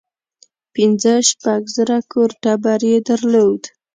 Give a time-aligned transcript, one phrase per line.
[0.75, 3.61] پنځه شپږ زره کور ټبر یې درلود.